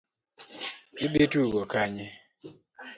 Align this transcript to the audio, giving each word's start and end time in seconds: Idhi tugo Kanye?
Idhi 1.05 1.23
tugo 1.31 1.61
Kanye? 1.71 2.07